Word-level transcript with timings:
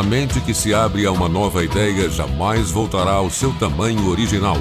A 0.00 0.02
mente 0.02 0.40
que 0.40 0.54
se 0.54 0.72
abre 0.72 1.04
a 1.04 1.12
uma 1.12 1.28
nova 1.28 1.62
ideia 1.62 2.08
jamais 2.08 2.70
voltará 2.70 3.12
ao 3.12 3.28
seu 3.28 3.52
tamanho 3.58 4.08
original. 4.08 4.56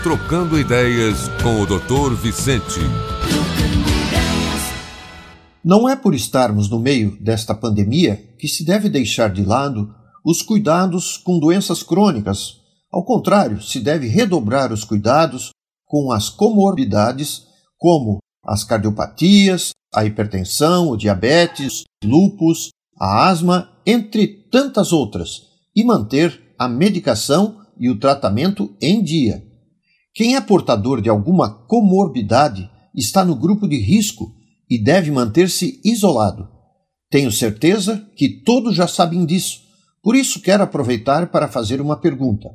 Trocando 0.00 0.56
ideias 0.56 1.26
com 1.42 1.60
o 1.60 1.66
Dr. 1.66 2.14
Vicente. 2.14 2.78
Não 5.64 5.88
é 5.88 5.96
por 5.96 6.14
estarmos 6.14 6.70
no 6.70 6.78
meio 6.78 7.20
desta 7.20 7.52
pandemia 7.52 8.14
que 8.38 8.46
se 8.46 8.64
deve 8.64 8.88
deixar 8.88 9.28
de 9.28 9.44
lado 9.44 9.92
os 10.24 10.40
cuidados 10.40 11.16
com 11.16 11.40
doenças 11.40 11.82
crônicas. 11.82 12.60
Ao 12.88 13.04
contrário, 13.04 13.60
se 13.60 13.80
deve 13.80 14.06
redobrar 14.06 14.72
os 14.72 14.84
cuidados 14.84 15.50
com 15.84 16.12
as 16.12 16.30
comorbidades, 16.30 17.42
como 17.76 18.18
as 18.44 18.62
cardiopatias, 18.62 19.70
a 19.92 20.04
hipertensão, 20.04 20.90
o 20.90 20.96
diabetes, 20.96 21.82
lúpus, 22.04 22.68
a 22.98 23.28
asma, 23.28 23.70
entre 23.86 24.26
tantas 24.50 24.92
outras, 24.92 25.42
e 25.74 25.84
manter 25.84 26.54
a 26.58 26.68
medicação 26.68 27.60
e 27.78 27.90
o 27.90 27.98
tratamento 27.98 28.74
em 28.80 29.02
dia. 29.02 29.44
Quem 30.14 30.34
é 30.34 30.40
portador 30.40 31.02
de 31.02 31.10
alguma 31.10 31.50
comorbidade 31.50 32.70
está 32.94 33.24
no 33.24 33.36
grupo 33.36 33.68
de 33.68 33.76
risco 33.76 34.32
e 34.68 34.82
deve 34.82 35.10
manter-se 35.10 35.80
isolado. 35.84 36.48
Tenho 37.10 37.30
certeza 37.30 38.04
que 38.16 38.42
todos 38.42 38.74
já 38.74 38.88
sabem 38.88 39.26
disso, 39.26 39.60
por 40.02 40.16
isso 40.16 40.40
quero 40.40 40.62
aproveitar 40.62 41.30
para 41.30 41.48
fazer 41.48 41.80
uma 41.80 41.96
pergunta. 41.96 42.48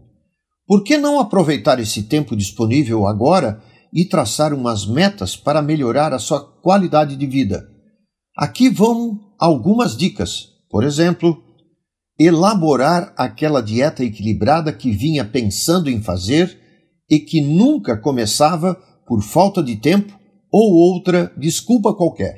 Por 0.66 0.84
que 0.84 0.98
não 0.98 1.20
aproveitar 1.20 1.80
esse 1.80 2.04
tempo 2.04 2.36
disponível 2.36 3.06
agora 3.06 3.62
e 3.94 4.06
traçar 4.06 4.54
umas 4.54 4.86
metas 4.86 5.36
para 5.36 5.62
melhorar 5.62 6.14
a 6.14 6.20
sua 6.20 6.40
qualidade 6.40 7.16
de 7.16 7.26
vida? 7.28 7.71
Aqui 8.38 8.70
vão 8.70 9.20
algumas 9.40 9.98
dicas. 9.98 10.50
Por 10.70 10.84
exemplo, 10.84 11.44
elaborar 12.18 13.14
aquela 13.18 13.62
dieta 13.62 14.04
equilibrada 14.04 14.72
que 14.72 14.92
vinha 14.92 15.26
pensando 15.26 15.90
em 15.90 16.02
fazer 16.02 16.60
e 17.10 17.20
que 17.20 17.42
nunca 17.42 17.98
começava 17.98 18.76
por 19.06 19.22
falta 19.22 19.62
de 19.62 19.76
tempo 19.76 20.18
ou 20.52 20.74
outra 20.74 21.32
desculpa 21.38 21.94
qualquer. 21.94 22.36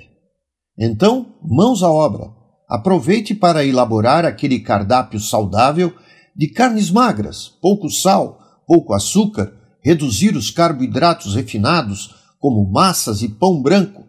Então, 0.78 1.36
mãos 1.44 1.84
à 1.84 1.92
obra. 1.92 2.32
Aproveite 2.68 3.36
para 3.36 3.66
elaborar 3.66 4.26
aquele 4.26 4.60
cardápio 4.60 5.20
saudável 5.20 5.94
de 6.36 6.48
carnes 6.48 6.90
magras, 6.90 7.50
pouco 7.62 7.90
sal, 7.90 8.40
pouco 8.66 8.94
açúcar, 8.94 9.54
reduzir 9.84 10.36
os 10.36 10.50
carboidratos 10.50 11.36
refinados, 11.36 12.16
como 12.40 12.66
massas 12.72 13.22
e 13.22 13.30
pão 13.30 13.62
branco, 13.62 14.06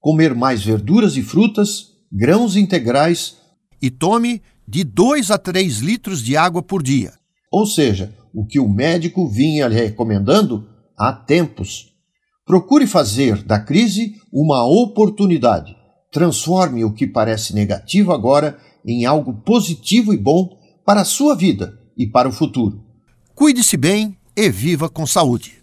comer 0.00 0.34
mais 0.34 0.64
verduras 0.64 1.16
e 1.16 1.22
frutas, 1.22 1.88
grãos 2.10 2.56
integrais 2.56 3.36
e 3.80 3.90
tome 3.90 4.42
de 4.66 4.82
2 4.82 5.30
a 5.30 5.38
3 5.38 5.78
litros 5.78 6.22
de 6.22 6.36
água 6.36 6.62
por 6.62 6.82
dia. 6.82 7.12
Ou 7.52 7.66
seja, 7.66 8.14
o 8.32 8.46
que 8.46 8.58
o 8.58 8.68
médico 8.68 9.28
vinha 9.28 9.68
lhe 9.68 9.74
recomendando 9.74 10.68
há 10.96 11.12
tempos. 11.12 11.90
Procure 12.46 12.86
fazer 12.86 13.42
da 13.42 13.58
crise 13.58 14.14
uma 14.32 14.64
oportunidade. 14.64 15.76
Transforme 16.12 16.84
o 16.84 16.92
que 16.92 17.06
parece 17.06 17.54
negativo 17.54 18.12
agora 18.12 18.58
em 18.84 19.04
algo 19.04 19.34
positivo 19.42 20.12
e 20.12 20.16
bom 20.16 20.58
para 20.84 21.02
a 21.02 21.04
sua 21.04 21.36
vida 21.36 21.78
e 21.96 22.06
para 22.06 22.28
o 22.28 22.32
futuro. 22.32 22.84
Cuide-se 23.34 23.76
bem 23.76 24.16
e 24.36 24.50
viva 24.50 24.88
com 24.88 25.06
saúde. 25.06 25.62